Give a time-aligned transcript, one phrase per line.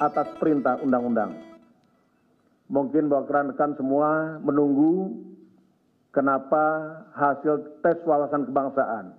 [0.00, 1.36] atas perintah undang-undang.
[2.72, 5.12] Mungkin bahwa rekan-rekan semua menunggu
[6.08, 6.64] kenapa
[7.12, 9.12] hasil tes wawasan kebangsaan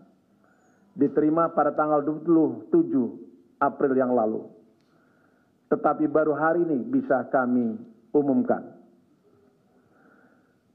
[0.98, 4.50] diterima pada tanggal 27 April yang lalu.
[5.70, 7.78] Tetapi baru hari ini bisa kami
[8.10, 8.66] umumkan.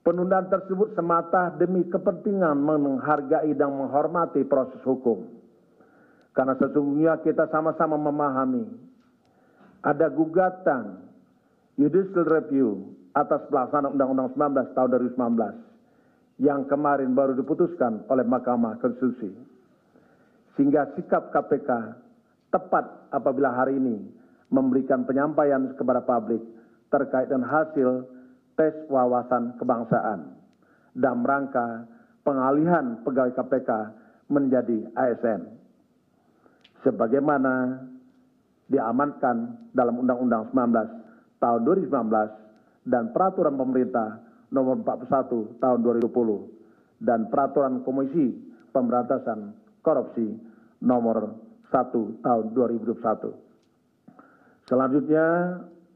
[0.07, 5.27] Penundaan tersebut semata demi kepentingan menghargai dan menghormati proses hukum.
[6.31, 8.90] Karena sesungguhnya kita sama-sama memahami
[9.81, 11.09] ada gugatan
[11.81, 19.29] judicial review atas pelaksanaan Undang-Undang 19 tahun 2019 yang kemarin baru diputuskan oleh Mahkamah Konstitusi.
[20.57, 21.71] Sehingga sikap KPK
[22.53, 23.97] tepat apabila hari ini
[24.51, 26.43] memberikan penyampaian kepada publik
[26.91, 28.05] terkait dengan hasil
[28.59, 30.37] tes wawasan kebangsaan
[30.93, 31.87] dalam rangka
[32.27, 33.71] pengalihan pegawai KPK
[34.29, 35.41] menjadi ASN.
[36.83, 37.85] Sebagaimana
[38.71, 44.09] diamankan dalam Undang-Undang 19 tahun 2019 dan Peraturan Pemerintah
[44.51, 48.35] Nomor 41 tahun 2020 dan Peraturan Komisi
[48.71, 50.39] Pemberantasan Korupsi
[50.83, 51.35] Nomor
[51.71, 53.35] 1 tahun 2021.
[54.71, 55.27] Selanjutnya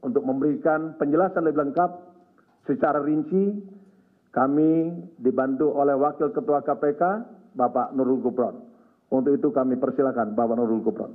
[0.03, 1.91] untuk memberikan penjelasan lebih lengkap
[2.65, 3.61] Secara rinci,
[4.33, 4.89] kami
[5.21, 7.01] dibantu oleh Wakil Ketua KPK,
[7.53, 8.57] Bapak Nurul Gupron.
[9.13, 11.13] Untuk itu kami persilakan Bapak Nurul Gupron.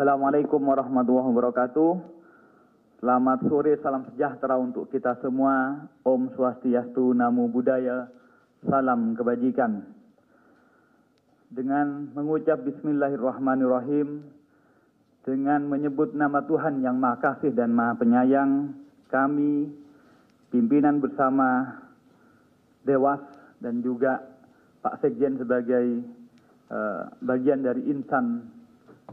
[0.00, 1.90] Assalamualaikum warahmatullahi wabarakatuh.
[3.04, 5.76] Selamat sore, salam sejahtera untuk kita semua.
[6.00, 8.08] Om Swastiastu, Namo Buddhaya,
[8.64, 9.84] salam kebajikan.
[11.52, 14.24] Dengan mengucap Bismillahirrahmanirrahim,
[15.28, 18.72] dengan menyebut nama Tuhan yang Maha Kasih dan Maha Penyayang,
[19.12, 19.68] kami
[20.48, 21.76] pimpinan bersama
[22.88, 23.20] Dewas
[23.60, 24.24] dan juga
[24.80, 26.08] Pak Sekjen sebagai
[26.72, 28.59] uh, bagian dari insan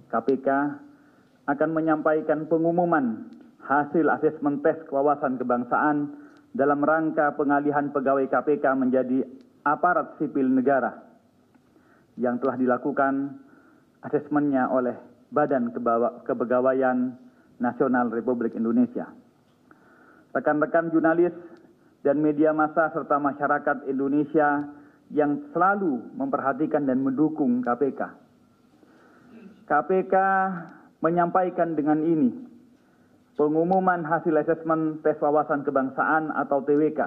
[0.08, 0.48] KPK
[1.48, 3.28] akan menyampaikan pengumuman
[3.64, 6.16] hasil asesmen tes kewawasan kebangsaan
[6.56, 9.28] dalam rangka pengalihan pegawai KPK menjadi
[9.68, 11.04] aparat sipil negara
[12.16, 13.38] yang telah dilakukan
[14.08, 14.96] asesmennya oleh
[15.28, 15.76] Badan
[16.24, 17.20] Kepegawaian
[17.60, 19.12] Nasional Republik Indonesia.
[20.32, 21.36] Rekan-rekan jurnalis
[22.06, 24.72] dan media massa serta masyarakat Indonesia
[25.12, 28.27] yang selalu memperhatikan dan mendukung KPK.
[29.68, 30.16] KPK
[31.04, 32.32] menyampaikan dengan ini
[33.38, 37.00] pengumuman hasil asesmen tes wawasan kebangsaan atau TWK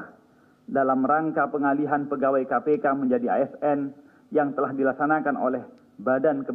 [0.70, 3.90] dalam rangka pengalihan pegawai KPK menjadi ASN
[4.30, 5.64] yang telah dilaksanakan oleh
[6.00, 6.46] Badan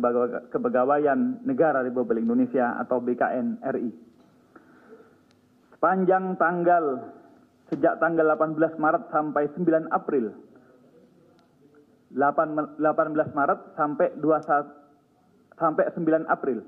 [0.49, 3.91] Kepegawaian Negara Republik Indonesia atau BKN RI.
[5.75, 7.13] Sepanjang tanggal
[7.69, 10.33] sejak tanggal 18 Maret sampai 9 April
[12.15, 12.79] 18
[13.37, 14.84] Maret sampai 21
[15.59, 16.63] sampai 9 April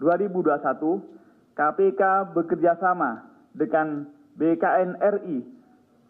[0.00, 4.08] 2021 KPK bekerjasama dengan
[4.40, 5.60] BKN RI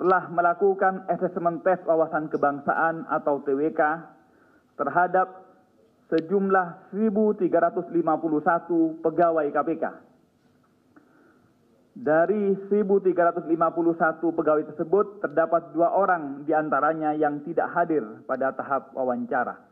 [0.00, 4.00] telah melakukan asesmen tes wawasan kebangsaan atau TWK
[4.80, 5.44] terhadap
[6.08, 9.84] sejumlah 1.351 pegawai KPK.
[12.00, 13.44] Dari 1.351
[14.32, 19.69] pegawai tersebut, terdapat dua orang di antaranya yang tidak hadir pada tahap wawancara.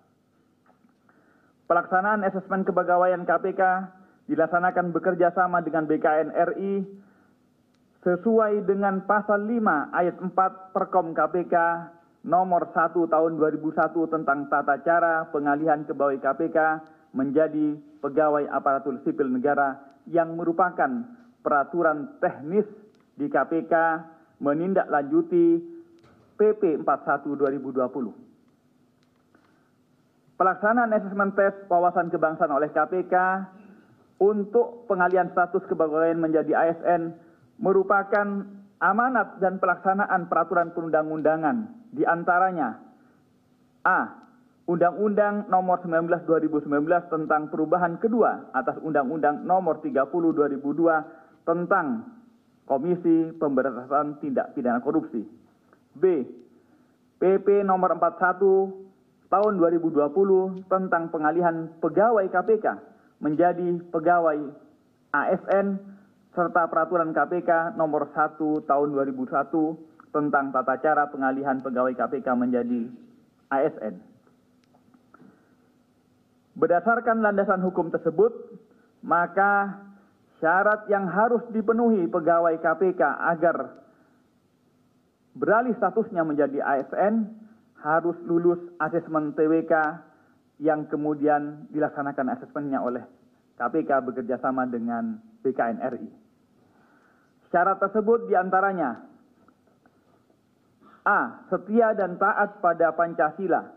[1.69, 3.61] Pelaksanaan asesmen kepegawaian KPK
[4.25, 6.81] dilaksanakan bekerja sama dengan BKN RI
[8.01, 11.55] sesuai dengan pasal 5 ayat 4 Perkom KPK
[12.25, 16.59] nomor 1 tahun 2001 tentang tata cara pengalihan pegawai KPK
[17.13, 19.77] menjadi pegawai aparatur sipil negara
[20.09, 20.89] yang merupakan
[21.45, 22.65] peraturan teknis
[23.13, 23.75] di KPK
[24.41, 25.61] menindaklanjuti
[26.41, 27.29] PP 41
[27.61, 28.28] 2020.
[30.39, 33.15] Pelaksanaan asesmen tes wawasan kebangsaan oleh KPK
[34.23, 37.11] untuk pengalihan status kepegawaian menjadi ASN
[37.59, 38.47] merupakan
[38.79, 42.79] amanat dan pelaksanaan peraturan perundang-undangan di antaranya
[43.83, 44.31] A.
[44.69, 46.71] Undang-Undang Nomor 19 2019
[47.11, 52.15] tentang perubahan kedua atas Undang-Undang Nomor 30 2002 tentang
[52.69, 55.25] Komisi Pemberantasan Tindak Pidana Korupsi.
[55.97, 56.05] B.
[57.17, 58.88] PP Nomor 41
[59.29, 62.67] Tahun 2020 tentang pengalihan pegawai KPK
[63.21, 64.41] menjadi pegawai
[65.13, 65.77] ASN
[66.33, 72.89] serta peraturan KPK Nomor 1 Tahun 2001 tentang tata cara pengalihan pegawai KPK menjadi
[73.53, 73.95] ASN.
[76.59, 78.35] Berdasarkan landasan hukum tersebut,
[79.05, 79.79] maka
[80.43, 83.79] syarat yang harus dipenuhi pegawai KPK agar
[85.39, 87.38] beralih statusnya menjadi ASN
[87.83, 89.75] harus lulus asesmen TWK
[90.59, 93.05] yang kemudian dilaksanakan asesmennya oleh
[93.59, 96.11] KPK bekerjasama dengan BKN RI.
[97.49, 99.09] Syarat tersebut di antaranya
[101.09, 101.49] A.
[101.49, 103.73] Setia dan taat pada Pancasila,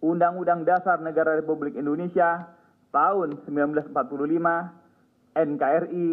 [0.00, 2.48] Undang-Undang Dasar Negara Republik Indonesia
[2.88, 3.92] tahun 1945,
[5.36, 6.06] NKRI,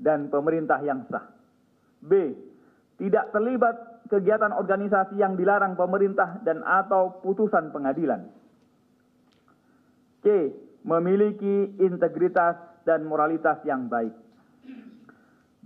[0.00, 1.28] dan pemerintah yang sah.
[2.00, 2.32] B.
[2.96, 8.30] Tidak terlibat kegiatan organisasi yang dilarang pemerintah dan atau putusan pengadilan.
[10.22, 10.52] C.
[10.86, 12.54] Memiliki integritas
[12.86, 14.14] dan moralitas yang baik.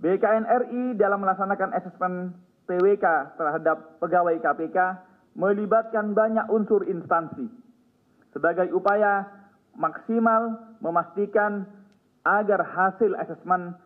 [0.01, 2.33] BKN RI dalam melaksanakan asesmen
[2.65, 4.77] TWK terhadap pegawai KPK
[5.37, 7.45] melibatkan banyak unsur instansi
[8.33, 9.29] sebagai upaya
[9.77, 11.69] maksimal memastikan
[12.25, 13.77] agar hasil asesmen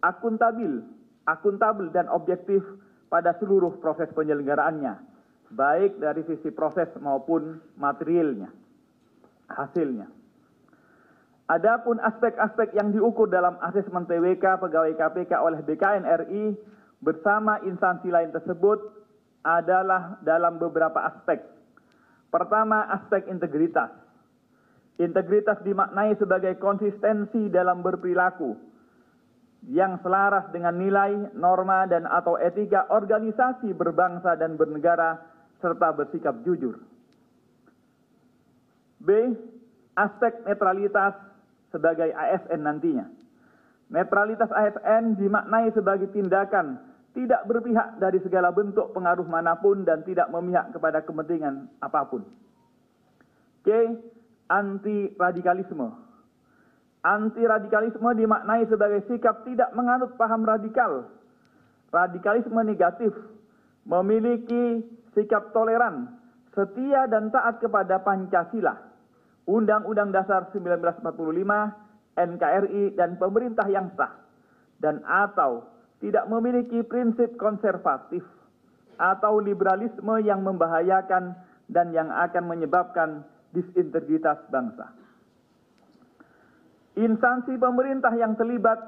[0.00, 0.82] akuntabil,
[1.26, 2.64] akuntabel dan objektif
[3.08, 4.94] pada seluruh proses penyelenggaraannya,
[5.52, 8.52] baik dari sisi proses maupun materialnya,
[9.48, 10.08] hasilnya.
[11.48, 16.52] Adapun aspek-aspek yang diukur dalam asesmen TWK pegawai KPK oleh BKN RI
[17.00, 18.76] bersama instansi lain tersebut
[19.40, 21.40] adalah dalam beberapa aspek.
[22.28, 23.88] Pertama, aspek integritas.
[25.00, 28.68] Integritas dimaknai sebagai konsistensi dalam berperilaku
[29.66, 35.18] yang selaras dengan nilai, norma, dan atau etika organisasi berbangsa dan bernegara
[35.58, 36.78] serta bersikap jujur.
[39.02, 39.34] B.
[39.98, 41.18] Aspek netralitas
[41.74, 43.10] sebagai ASN nantinya.
[43.90, 46.78] Netralitas ASN dimaknai sebagai tindakan
[47.18, 52.22] tidak berpihak dari segala bentuk pengaruh mana pun dan tidak memihak kepada kepentingan apa pun.
[53.66, 53.68] C.
[54.48, 56.07] Anti radikalisme.
[57.02, 61.06] Anti radikalisme dimaknai sebagai sikap tidak menganut paham radikal.
[61.94, 63.14] Radikalisme negatif
[63.86, 64.82] memiliki
[65.14, 66.18] sikap toleran,
[66.52, 68.88] setia dan taat kepada Pancasila
[69.48, 71.00] Undang-Undang Dasar 1945,
[72.20, 74.12] NKRI, dan pemerintah yang sah,
[74.76, 75.64] dan atau
[76.04, 78.20] tidak memiliki prinsip konservatif
[79.00, 81.32] atau liberalisme yang membahayakan
[81.64, 83.24] dan yang akan menyebabkan
[83.56, 84.92] disintegritas bangsa.
[86.98, 88.78] Instansi pemerintah yang terlibat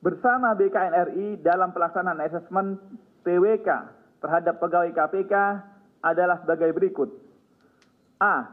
[0.00, 2.80] bersama BKNRI dalam pelaksanaan asesmen
[3.20, 3.68] PWK
[4.24, 5.34] terhadap pegawai KPK
[6.00, 7.12] adalah sebagai berikut.
[8.20, 8.48] A.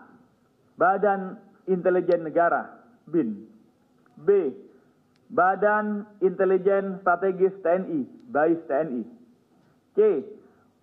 [0.76, 1.40] Badan
[1.72, 3.48] Intelijen Negara BIN.
[4.20, 4.56] B.
[5.32, 9.04] Badan Intelijen Strategis TNI BAIS TNI.
[9.96, 10.24] C.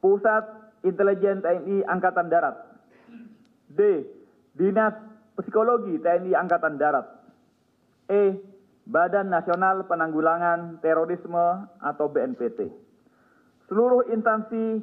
[0.01, 0.45] Pusat
[0.85, 2.57] Intelijen TNI Angkatan Darat.
[3.73, 4.05] D.
[4.57, 4.97] Dinas
[5.37, 7.18] Psikologi TNI Angkatan Darat.
[8.09, 8.41] E.
[8.89, 12.73] Badan Nasional Penanggulangan Terorisme atau BNPT.
[13.69, 14.81] Seluruh instansi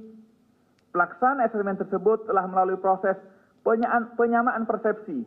[0.93, 3.17] pelaksana asesmen tersebut telah melalui proses
[4.13, 5.25] penyamaan persepsi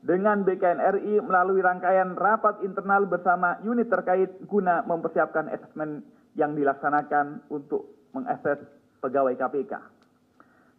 [0.00, 6.00] dengan BKNRI melalui rangkaian rapat internal bersama unit terkait guna mempersiapkan asesmen
[6.32, 8.56] yang dilaksanakan untuk mengakses
[9.04, 9.72] pegawai KPK.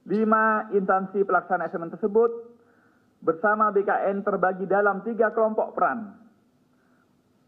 [0.10, 2.32] Lima instansi pelaksana asesmen tersebut
[3.22, 6.16] bersama BKN terbagi dalam tiga kelompok peran.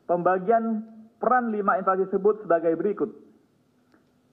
[0.10, 0.86] Pembagian
[1.22, 3.12] peran lima instansi tersebut sebagai berikut.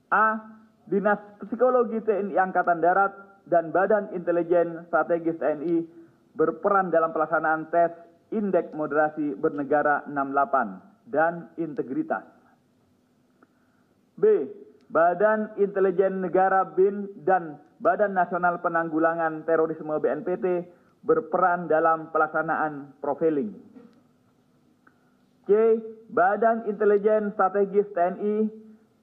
[0.09, 0.41] A.
[0.89, 3.13] Dinas Psikologi TNI Angkatan Darat
[3.45, 5.85] dan Badan Intelijen Strategis TNI
[6.33, 7.93] berperan dalam pelaksanaan tes
[8.33, 12.25] Indeks Moderasi Bernegara 68 dan Integritas.
[14.17, 14.49] B.
[14.89, 20.65] Badan Intelijen Negara BIN dan Badan Nasional Penanggulangan Terorisme BNPT
[21.05, 23.53] berperan dalam pelaksanaan profiling.
[25.49, 25.81] C.
[26.13, 28.45] Badan Intelijen Strategis TNI,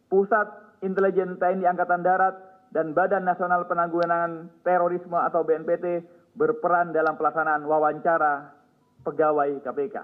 [0.06, 2.38] Pusat Intelijen TNI Angkatan Darat,
[2.70, 6.06] dan Badan Nasional Penanggulangan Terorisme atau BNPT
[6.38, 8.54] berperan dalam pelaksanaan wawancara
[9.02, 9.96] pegawai KPK.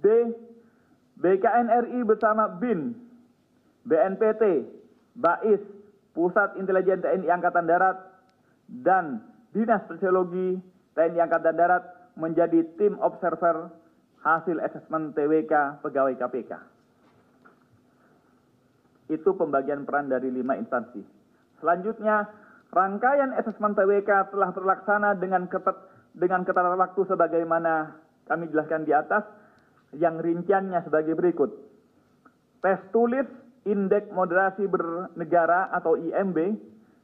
[0.00, 0.06] D.
[1.20, 2.96] BKNRI bersama BIN,
[3.84, 4.64] BNPT,
[5.20, 5.60] BAIS,
[6.16, 8.00] Pusat Intelijen TNI Angkatan Darat,
[8.72, 9.20] dan
[9.52, 10.56] Dinas Sosiologi
[10.96, 11.84] TNI Angkatan Darat
[12.16, 13.81] menjadi tim observer
[14.22, 16.52] hasil asesmen TWK pegawai KPK.
[19.10, 21.02] Itu pembagian peran dari lima instansi.
[21.58, 22.30] Selanjutnya,
[22.70, 25.76] rangkaian asesmen TWK telah terlaksana dengan ketat
[26.14, 27.98] dengan ketat waktu sebagaimana
[28.30, 29.26] kami jelaskan di atas
[29.98, 31.50] yang rinciannya sebagai berikut.
[32.62, 33.26] Tes tulis
[33.66, 36.56] Indeks Moderasi Bernegara atau IMB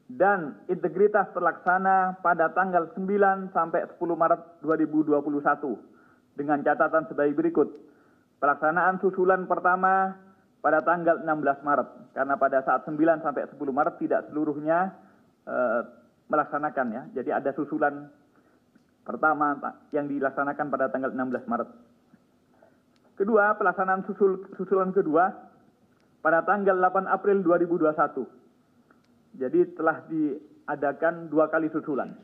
[0.08, 5.97] dan integritas terlaksana pada tanggal 9 sampai 10 Maret 2021
[6.38, 7.68] dengan catatan sebagai berikut.
[8.38, 10.14] Pelaksanaan susulan pertama
[10.62, 14.94] pada tanggal 16 Maret karena pada saat 9 sampai 10 Maret tidak seluruhnya
[15.42, 15.82] eh,
[16.30, 17.02] melaksanakan ya.
[17.18, 18.06] Jadi ada susulan
[19.02, 19.58] pertama
[19.90, 21.70] yang dilaksanakan pada tanggal 16 Maret.
[23.18, 25.34] Kedua, pelaksanaan susul, susulan kedua
[26.22, 29.42] pada tanggal 8 April 2021.
[29.42, 32.14] Jadi telah diadakan dua kali susulan.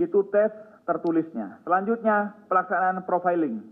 [0.00, 1.62] Itu tes tertulisnya.
[1.62, 3.62] Selanjutnya, pelaksanaan profiling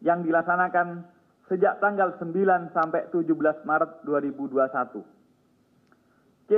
[0.00, 1.04] yang dilaksanakan
[1.50, 5.02] sejak tanggal 9 sampai 17 Maret 2021.
[6.46, 6.52] C.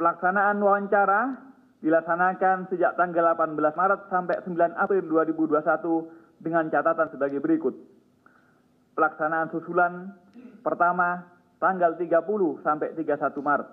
[0.00, 1.36] Pelaksanaan wawancara
[1.84, 7.74] dilaksanakan sejak tanggal 18 Maret sampai 9 April 2021 dengan catatan sebagai berikut.
[8.96, 10.12] Pelaksanaan susulan
[10.60, 11.28] pertama
[11.60, 13.68] tanggal 30 sampai 31 Maret.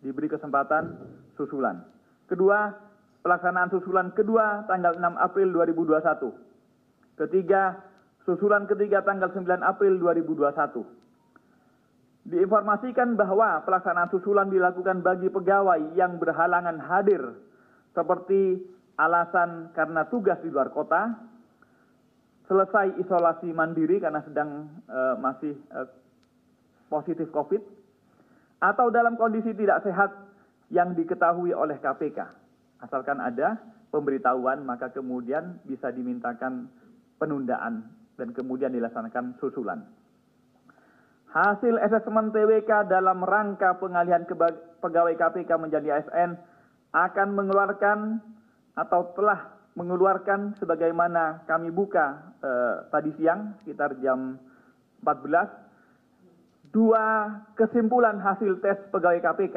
[0.00, 0.96] Diberi kesempatan
[1.36, 1.84] susulan.
[2.24, 2.72] Kedua,
[3.20, 7.20] pelaksanaan susulan kedua tanggal 6 April 2021.
[7.20, 7.76] Ketiga,
[8.24, 10.84] susulan ketiga tanggal 9 April 2021.
[12.30, 17.32] Diinformasikan bahwa pelaksanaan susulan dilakukan bagi pegawai yang berhalangan hadir
[17.96, 18.60] seperti
[19.00, 21.16] alasan karena tugas di luar kota,
[22.44, 25.88] selesai isolasi mandiri karena sedang uh, masih uh,
[26.92, 27.62] positif COVID,
[28.60, 30.12] atau dalam kondisi tidak sehat
[30.68, 32.39] yang diketahui oleh KPK.
[32.80, 33.60] Asalkan ada
[33.92, 36.68] pemberitahuan, maka kemudian bisa dimintakan
[37.20, 39.84] penundaan dan kemudian dilaksanakan susulan.
[41.30, 44.26] Hasil asesmen TWK dalam rangka pengalihan
[44.82, 46.34] pegawai KPK menjadi ASN
[46.90, 48.18] akan mengeluarkan
[48.74, 54.42] atau telah mengeluarkan sebagaimana kami buka eh, tadi siang sekitar jam
[55.06, 55.70] 14
[56.74, 59.56] dua kesimpulan hasil tes pegawai KPK.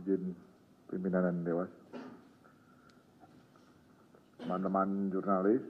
[0.01, 0.33] izin
[0.89, 1.69] pimpinan dan dewas
[4.41, 5.61] teman-teman jurnalis.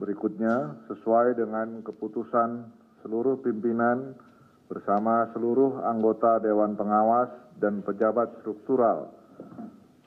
[0.00, 2.64] Berikutnya, sesuai dengan keputusan
[3.04, 4.16] seluruh pimpinan
[4.68, 7.28] bersama seluruh anggota Dewan Pengawas
[7.60, 9.12] dan pejabat struktural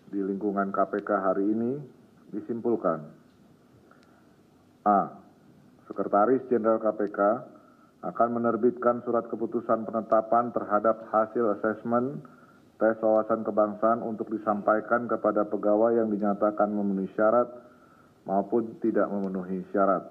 [0.10, 1.72] di lingkungan KPK hari ini
[2.34, 3.04] disimpulkan.
[4.88, 5.14] A.
[5.88, 7.20] Sekretaris Jenderal KPK
[8.08, 12.24] akan menerbitkan surat keputusan penetapan terhadap hasil asesmen
[12.78, 17.50] tes wawasan kebangsaan untuk disampaikan kepada pegawai yang dinyatakan memenuhi syarat
[18.30, 20.06] maupun tidak memenuhi syarat.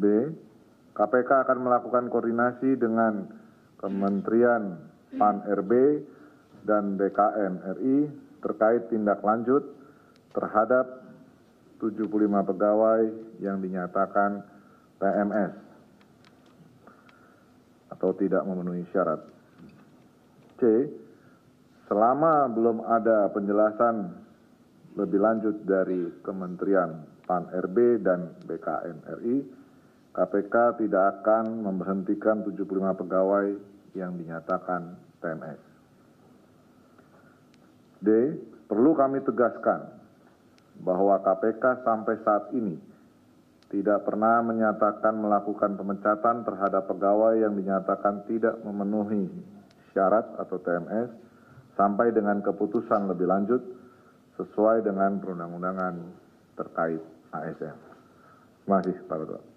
[0.00, 0.32] B.
[0.92, 3.24] KPK akan melakukan koordinasi dengan
[3.80, 4.78] Kementerian
[5.16, 5.72] PAN-RB
[6.62, 7.98] dan BKN RI
[8.38, 9.66] terkait tindak lanjut
[10.30, 11.02] terhadap
[11.82, 13.02] 75 pegawai
[13.42, 14.46] yang dinyatakan
[15.02, 15.54] PMS
[17.90, 19.18] atau tidak memenuhi syarat.
[20.62, 20.86] C
[21.90, 24.14] selama belum ada penjelasan
[24.94, 29.36] lebih lanjut dari Kementerian PAN-RB dan BKN RI,
[30.12, 32.68] KPK tidak akan memberhentikan 75
[33.00, 33.56] pegawai
[33.96, 35.60] yang dinyatakan TMS.
[38.02, 38.08] D.
[38.68, 39.88] Perlu kami tegaskan
[40.80, 42.76] bahwa KPK sampai saat ini
[43.72, 49.32] tidak pernah menyatakan melakukan pemecatan terhadap pegawai yang dinyatakan tidak memenuhi
[49.96, 51.08] syarat atau TMS
[51.76, 53.64] sampai dengan keputusan lebih lanjut
[54.36, 55.94] sesuai dengan perundang-undangan
[56.56, 57.00] terkait
[57.32, 57.76] ASN.
[58.68, 59.51] Kasih Pak Ketua.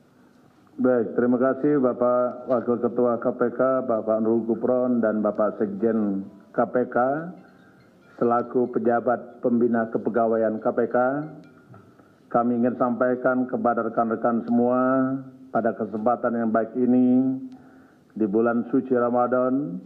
[0.76, 6.96] Baik, terima kasih Bapak Wakil Ketua KPK, Bapak Nurul Gupron, dan Bapak Sekjen KPK,
[8.20, 10.96] selaku pejabat pembina kepegawaian KPK.
[12.28, 15.16] Kami ingin sampaikan kepada rekan-rekan semua
[15.56, 17.40] pada kesempatan yang baik ini,
[18.12, 19.80] di bulan suci Ramadan,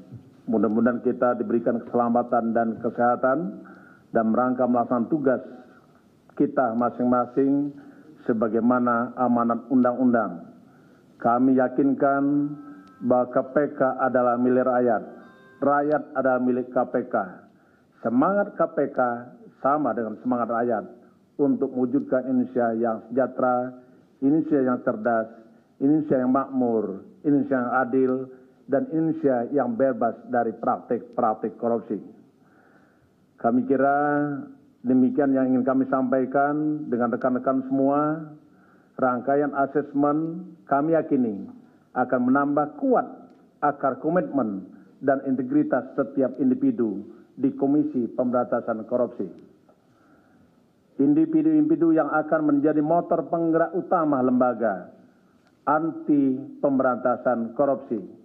[0.49, 3.61] Mudah-mudahan kita diberikan keselamatan dan kesehatan
[4.09, 5.41] dan merangka melaksanakan tugas
[6.33, 7.69] kita masing-masing
[8.25, 10.48] sebagaimana amanat undang-undang.
[11.19, 12.23] Kami yakinkan
[13.03, 15.03] bahwa KPK adalah milik rakyat,
[15.59, 17.15] rakyat adalah milik KPK.
[17.99, 18.99] Semangat KPK
[19.59, 20.83] sama dengan semangat rakyat
[21.39, 23.75] untuk mewujudkan Indonesia yang sejahtera,
[24.23, 25.27] Indonesia yang cerdas,
[25.79, 28.11] Indonesia yang makmur, Indonesia yang adil,
[28.69, 31.97] dan Indonesia yang bebas dari praktik-praktik korupsi.
[33.39, 33.97] Kami kira
[34.83, 38.29] demikian yang ingin kami sampaikan dengan rekan-rekan semua.
[38.99, 41.47] Rangkaian asesmen kami yakini
[41.95, 43.07] akan menambah kuat
[43.63, 44.67] akar komitmen
[44.99, 47.07] dan integritas setiap individu
[47.39, 49.27] di Komisi Pemberantasan Korupsi.
[50.99, 54.91] Individu-individu yang akan menjadi motor penggerak utama lembaga
[55.63, 58.19] anti pemberantasan korupsi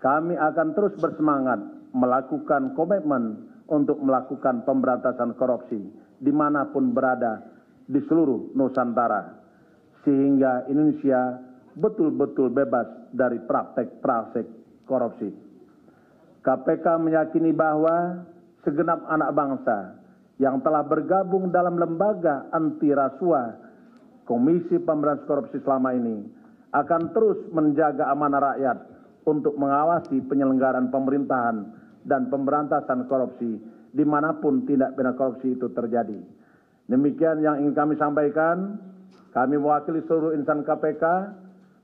[0.00, 1.60] kami akan terus bersemangat
[1.92, 5.78] melakukan komitmen untuk melakukan pemberantasan korupsi
[6.18, 7.44] di mana pun berada
[7.84, 9.39] di seluruh Nusantara.
[10.04, 11.38] Sehingga Indonesia
[11.76, 14.46] betul-betul bebas dari praktek-praktek
[14.88, 15.28] korupsi.
[16.40, 18.24] KPK meyakini bahwa
[18.64, 19.78] segenap anak bangsa
[20.40, 23.60] yang telah bergabung dalam lembaga anti rasuah
[24.24, 26.22] Komisi Pemberantasan Korupsi selama ini
[26.70, 28.78] akan terus menjaga amanah rakyat
[29.26, 31.56] untuk mengawasi penyelenggaraan pemerintahan
[32.06, 33.58] dan pemberantasan korupsi
[33.90, 36.18] di mana pun tindak pidana korupsi itu terjadi.
[36.86, 38.78] Demikian yang ingin kami sampaikan.
[39.30, 41.04] Kami mewakili seluruh insan KPK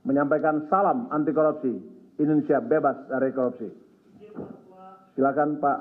[0.03, 1.71] menyampaikan salam anti korupsi.
[2.17, 3.69] Indonesia bebas dari korupsi.
[5.13, 5.79] Silakan Pak.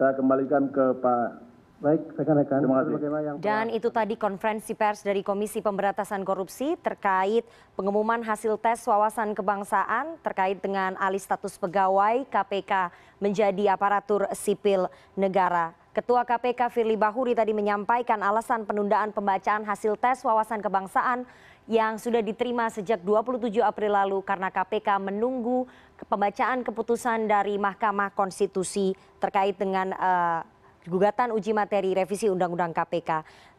[0.00, 1.49] Saya kembalikan ke Pak
[1.80, 2.60] Baik, rekan-rekan.
[2.60, 3.40] Terima kasih.
[3.40, 7.40] Dan itu tadi konferensi pers dari Komisi Pemberantasan Korupsi terkait
[7.72, 15.72] pengumuman hasil tes wawasan kebangsaan terkait dengan alih status pegawai KPK menjadi aparatur sipil negara.
[15.96, 21.24] Ketua KPK Firly Bahuri tadi menyampaikan alasan penundaan pembacaan hasil tes wawasan kebangsaan
[21.64, 25.64] yang sudah diterima sejak 27 April lalu karena KPK menunggu
[26.12, 30.44] pembacaan keputusan dari Mahkamah Konstitusi terkait dengan uh,
[30.88, 33.10] gugatan uji materi revisi Undang-Undang KPK.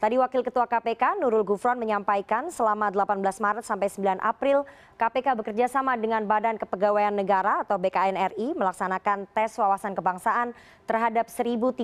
[0.02, 4.66] Tadi Wakil Ketua KPK Nurul Gufron menyampaikan selama 18 Maret sampai 9 April
[4.98, 10.58] KPK bekerja sama dengan Badan Kepegawaian Negara atau BKNRI melaksanakan tes wawasan kebangsaan
[10.90, 11.78] terhadap 1.351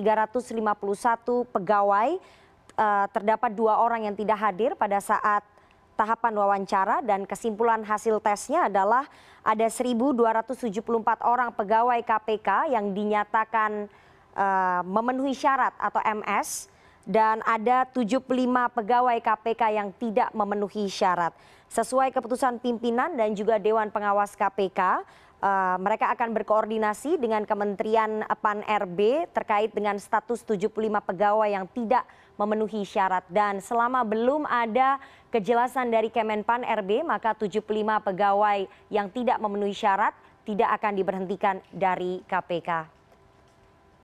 [1.54, 2.18] pegawai.
[2.78, 5.42] Uh, terdapat dua orang yang tidak hadir pada saat
[5.98, 9.02] tahapan wawancara dan kesimpulan hasil tesnya adalah
[9.42, 10.78] ada 1.274
[11.26, 13.90] orang pegawai KPK yang dinyatakan
[14.86, 16.70] memenuhi syarat atau ms
[17.08, 18.20] dan ada 75
[18.76, 21.32] pegawai KPK yang tidak memenuhi syarat.
[21.72, 25.04] Sesuai keputusan pimpinan dan juga Dewan Pengawas KPK,
[25.40, 30.68] uh, mereka akan berkoordinasi dengan Kementerian PAN RB terkait dengan status 75
[31.00, 32.04] pegawai yang tidak
[32.38, 35.02] memenuhi syarat dan selama belum ada
[35.34, 37.66] kejelasan dari Kemenpan RB maka 75
[38.04, 40.14] pegawai yang tidak memenuhi syarat
[40.46, 42.97] tidak akan diberhentikan dari KPK.